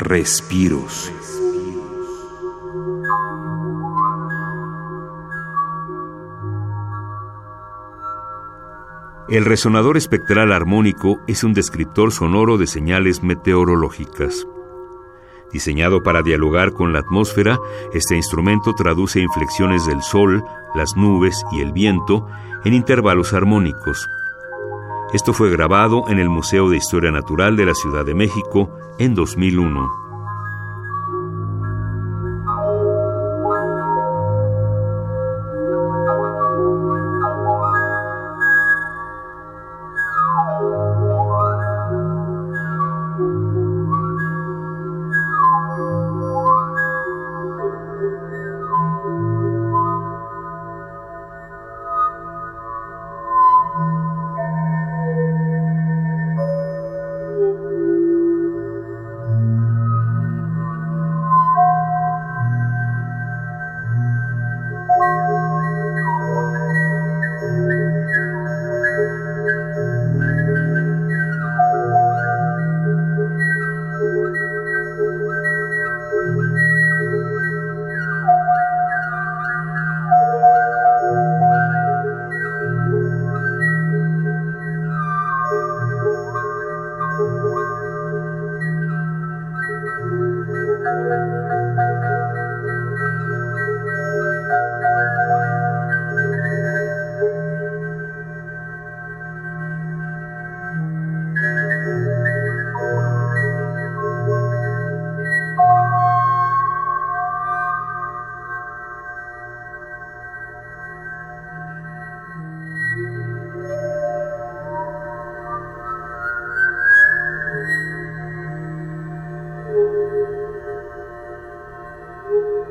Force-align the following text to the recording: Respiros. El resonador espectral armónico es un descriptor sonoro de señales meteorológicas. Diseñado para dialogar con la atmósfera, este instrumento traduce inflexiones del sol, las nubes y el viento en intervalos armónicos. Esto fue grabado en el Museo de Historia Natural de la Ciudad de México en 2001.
Respiros. 0.00 1.12
El 9.28 9.44
resonador 9.44 9.96
espectral 9.96 10.52
armónico 10.52 11.18
es 11.26 11.42
un 11.42 11.52
descriptor 11.52 12.12
sonoro 12.12 12.58
de 12.58 12.68
señales 12.68 13.24
meteorológicas. 13.24 14.46
Diseñado 15.52 16.04
para 16.04 16.22
dialogar 16.22 16.72
con 16.72 16.92
la 16.92 17.00
atmósfera, 17.00 17.58
este 17.92 18.14
instrumento 18.14 18.74
traduce 18.74 19.18
inflexiones 19.18 19.84
del 19.84 20.00
sol, 20.02 20.44
las 20.76 20.96
nubes 20.96 21.42
y 21.50 21.60
el 21.60 21.72
viento 21.72 22.28
en 22.64 22.74
intervalos 22.74 23.32
armónicos. 23.32 24.08
Esto 25.12 25.32
fue 25.32 25.50
grabado 25.50 26.04
en 26.08 26.18
el 26.18 26.28
Museo 26.28 26.68
de 26.68 26.76
Historia 26.76 27.10
Natural 27.10 27.56
de 27.56 27.64
la 27.64 27.74
Ciudad 27.74 28.04
de 28.04 28.14
México 28.14 28.68
en 28.98 29.14
2001. 29.14 30.07